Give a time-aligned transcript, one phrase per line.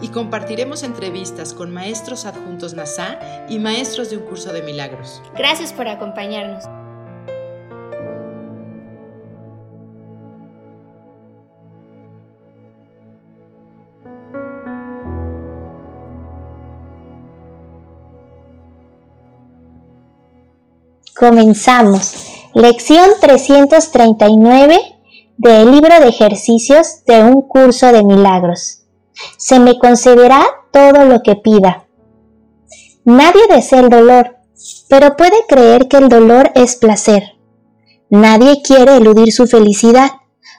[0.00, 5.22] Y compartiremos entrevistas con maestros adjuntos NASA y maestros de un curso de milagros.
[5.36, 6.64] Gracias por acompañarnos.
[21.18, 22.14] Comenzamos.
[22.54, 24.78] Lección 339
[25.36, 28.77] del libro de ejercicios de un curso de milagros.
[29.36, 31.86] Se me concederá todo lo que pida.
[33.04, 34.36] Nadie desea el dolor,
[34.88, 37.38] pero puede creer que el dolor es placer.
[38.10, 40.10] Nadie quiere eludir su felicidad,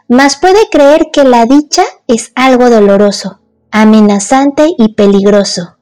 [0.08, 5.78] mas puede creer que la dicha es algo doloroso, amenazante y peligroso.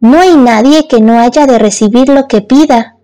[0.00, 2.96] No hay nadie que no haya de recibir lo que pida,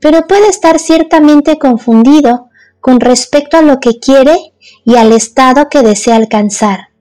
[0.00, 2.48] pero puede estar ciertamente confundido
[2.80, 4.36] con respecto a lo que quiere
[4.84, 6.93] y al estado que desea alcanzar.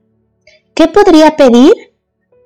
[0.73, 1.73] ¿Qué podría pedir?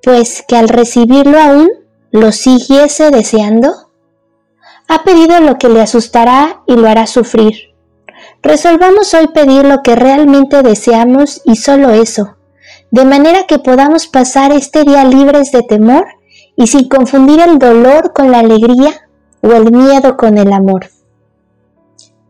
[0.02, 1.70] Pues que al recibirlo aún
[2.10, 3.90] lo siguiese deseando.
[4.86, 7.74] Ha pedido lo que le asustará y lo hará sufrir.
[8.42, 12.36] Resolvamos hoy pedir lo que realmente deseamos y solo eso,
[12.90, 16.06] de manera que podamos pasar este día libres de temor
[16.56, 19.08] y sin confundir el dolor con la alegría
[19.40, 20.90] o el miedo con el amor.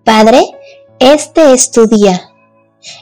[0.04, 0.42] Padre,
[0.98, 2.30] este es tu día.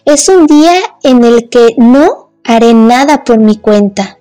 [0.04, 4.18] Es un día en el que no haré nada por mi cuenta,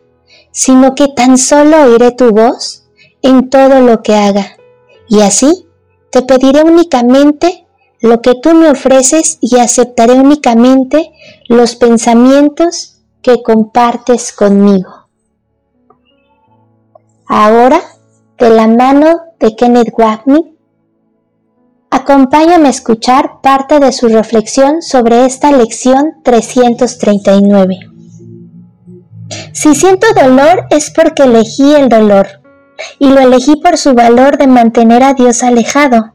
[0.51, 2.85] sino que tan solo oiré tu voz
[3.21, 4.57] en todo lo que haga.
[5.07, 5.67] Y así
[6.11, 7.67] te pediré únicamente
[7.99, 11.11] lo que tú me ofreces y aceptaré únicamente
[11.47, 15.07] los pensamientos que compartes conmigo.
[17.27, 17.81] Ahora,
[18.37, 20.45] de la mano de Kenneth Wapnick,
[21.89, 27.94] acompáñame a escuchar parte de su reflexión sobre esta lección 339.
[29.53, 32.27] Si siento dolor es porque elegí el dolor,
[32.99, 36.13] y lo elegí por su valor de mantener a Dios alejado.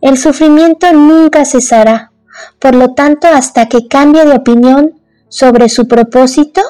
[0.00, 2.12] El sufrimiento nunca cesará,
[2.58, 6.62] por lo tanto hasta que cambie de opinión sobre su propósito,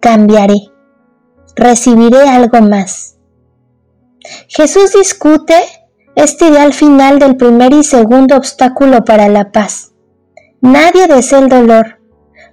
[0.00, 0.70] cambiaré,
[1.56, 3.16] recibiré algo más.
[4.48, 5.56] Jesús discute
[6.14, 9.92] este ideal final del primer y segundo obstáculo para la paz.
[10.60, 11.97] Nadie desea el dolor,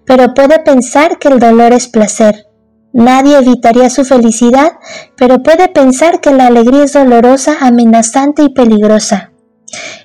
[0.05, 2.47] pero puede pensar que el dolor es placer.
[2.93, 4.73] Nadie evitaría su felicidad,
[5.17, 9.31] pero puede pensar que la alegría es dolorosa, amenazante y peligrosa.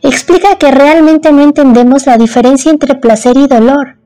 [0.02, 4.00] Explica que realmente no entendemos la diferencia entre placer y dolor,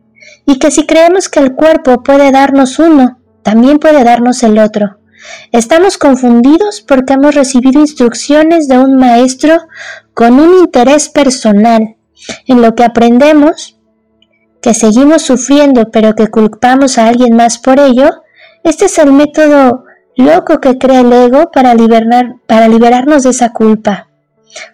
[0.46, 4.98] y que si creemos que el cuerpo puede darnos uno, también puede darnos el otro.
[5.52, 9.56] Estamos confundidos porque hemos recibido instrucciones de un maestro
[10.12, 11.96] con un interés personal
[12.46, 13.73] en lo que aprendemos,
[14.64, 18.22] que seguimos sufriendo pero que culpamos a alguien más por ello.
[18.62, 19.84] Este es el método
[20.16, 21.76] loco que crea el ego para,
[22.46, 24.08] para liberarnos de esa culpa.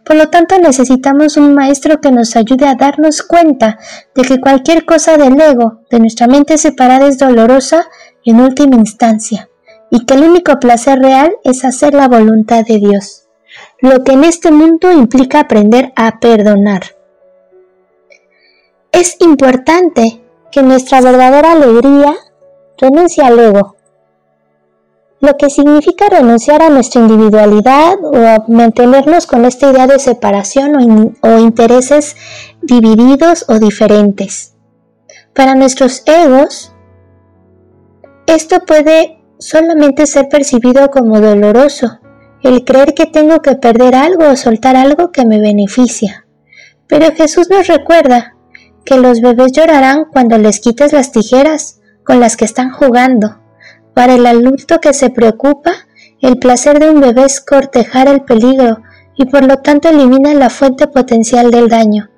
[0.05, 3.79] Por lo tanto, necesitamos un maestro que nos ayude a darnos cuenta
[4.15, 7.89] de que cualquier cosa del ego, de nuestra mente separada, es dolorosa
[8.25, 9.49] en última instancia
[9.91, 13.25] y que el único placer real es hacer la voluntad de Dios,
[13.81, 17.00] lo que en este mundo implica aprender a perdonar.
[18.93, 22.15] Es importante que nuestra verdadera alegría
[22.77, 23.77] renuncie al ego,
[25.21, 31.15] lo que significa renunciar a nuestra individualidad o a mantenernos con esta idea de separación
[31.23, 32.17] o, o intereses
[32.63, 34.55] divididos o diferentes.
[35.35, 36.73] Para nuestros egos,
[38.27, 42.01] esto puede solamente ser percibido como doloroso,
[42.43, 46.27] el creer que tengo que perder algo o soltar algo que me beneficia.
[46.87, 48.37] Pero Jesús nos recuerda
[48.85, 53.39] que los bebés llorarán cuando les quites las tijeras con las que están jugando.
[53.95, 55.73] Para el adulto que se preocupa,
[56.21, 58.83] el placer de un bebé es cortejar el peligro
[59.17, 62.11] y por lo tanto elimina la fuente potencial del daño.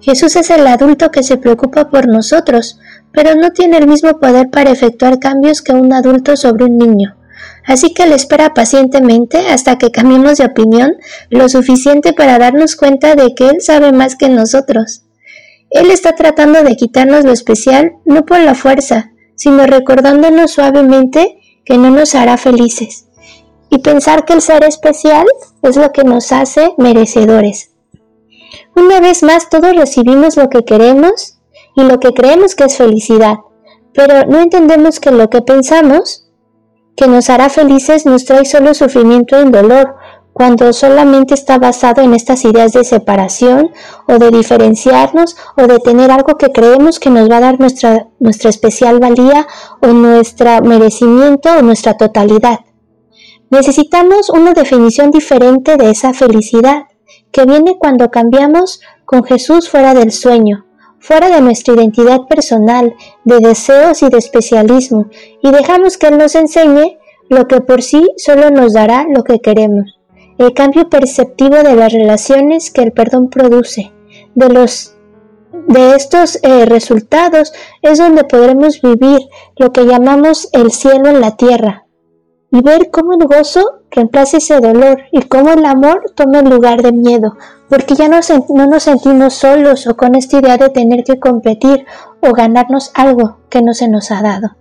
[0.00, 2.78] Jesús es el adulto que se preocupa por nosotros,
[3.12, 7.16] pero no tiene el mismo poder para efectuar cambios que un adulto sobre un niño.
[7.64, 10.96] Así que le espera pacientemente hasta que cambiemos de opinión
[11.30, 15.05] lo suficiente para darnos cuenta de que Él sabe más que nosotros.
[15.70, 21.76] Él está tratando de quitarnos lo especial no por la fuerza, sino recordándonos suavemente que
[21.78, 23.06] no nos hará felices
[23.70, 25.26] y pensar que el ser especial
[25.62, 27.72] es lo que nos hace merecedores.
[28.74, 31.38] Una vez más todos recibimos lo que queremos
[31.74, 33.38] y lo que creemos que es felicidad,
[33.92, 36.30] pero no entendemos que lo que pensamos
[36.96, 39.96] que nos hará felices nos trae solo sufrimiento y dolor,
[40.36, 43.70] cuando solamente está basado en estas ideas de separación
[44.06, 48.08] o de diferenciarnos o de tener algo que creemos que nos va a dar nuestra,
[48.18, 49.46] nuestra especial valía
[49.80, 52.60] o nuestro merecimiento o nuestra totalidad.
[53.48, 56.82] Necesitamos una definición diferente de esa felicidad,
[57.32, 60.66] que viene cuando cambiamos con Jesús fuera del sueño,
[60.98, 62.94] fuera de nuestra identidad personal,
[63.24, 65.06] de deseos y de especialismo,
[65.42, 66.98] y dejamos que Él nos enseñe
[67.30, 69.95] lo que por sí solo nos dará lo que queremos
[70.38, 73.92] el cambio perceptivo de las relaciones que el perdón produce.
[74.34, 74.96] De los
[75.68, 77.52] de estos eh, resultados
[77.82, 79.20] es donde podremos vivir
[79.56, 81.86] lo que llamamos el cielo en la tierra
[82.50, 86.82] y ver cómo el gozo reemplaza ese dolor y cómo el amor toma el lugar
[86.82, 87.36] de miedo,
[87.68, 91.84] porque ya no, no nos sentimos solos o con esta idea de tener que competir
[92.20, 94.56] o ganarnos algo que no se nos ha dado.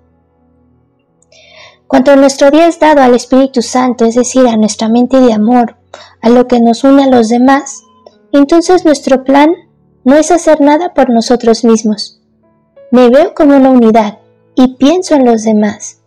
[1.88, 5.78] Cuando nuestro día es dado al Espíritu Santo, es decir, a nuestra mente de amor,
[6.22, 7.84] a lo que nos une a los demás,
[8.32, 9.54] entonces nuestro plan
[10.04, 12.22] no es hacer nada por nosotros mismos.
[12.92, 14.20] Me veo como una unidad
[14.56, 16.02] y pienso en los demás.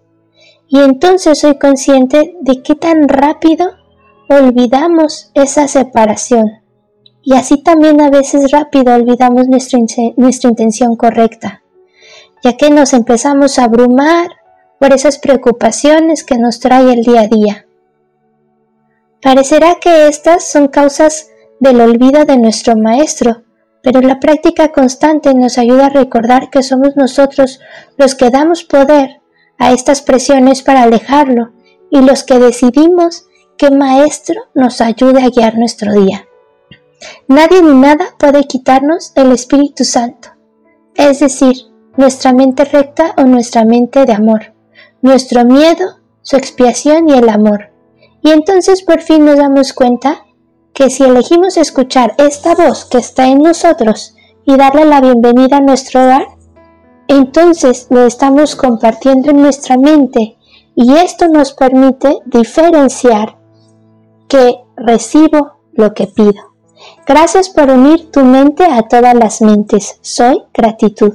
[0.68, 3.70] Y entonces soy consciente de qué tan rápido
[4.28, 6.60] olvidamos esa separación.
[7.22, 9.78] Y así también a veces rápido olvidamos nuestra,
[10.16, 11.62] nuestra intención correcta,
[12.42, 14.37] ya que nos empezamos a abrumar
[14.78, 17.66] por esas preocupaciones que nos trae el día a día.
[19.20, 21.30] Parecerá que estas son causas
[21.60, 23.42] del olvido de nuestro Maestro,
[23.82, 27.60] pero la práctica constante nos ayuda a recordar que somos nosotros
[27.96, 29.20] los que damos poder
[29.58, 31.52] a estas presiones para alejarlo
[31.90, 33.26] y los que decidimos
[33.56, 36.26] que Maestro nos ayude a guiar nuestro día.
[37.26, 40.30] Nadie ni nada puede quitarnos el Espíritu Santo,
[40.94, 41.56] es decir,
[41.96, 44.57] nuestra mente recta o nuestra mente de amor
[45.02, 47.70] nuestro miedo, su expiación y el amor.
[48.22, 50.24] Y entonces por fin nos damos cuenta
[50.72, 54.14] que si elegimos escuchar esta voz que está en nosotros
[54.44, 56.26] y darle la bienvenida a nuestro hogar,
[57.08, 60.36] entonces lo estamos compartiendo en nuestra mente
[60.74, 63.38] y esto nos permite diferenciar
[64.28, 66.48] que recibo lo que pido.
[67.06, 69.98] Gracias por unir tu mente a todas las mentes.
[70.02, 71.14] Soy gratitud.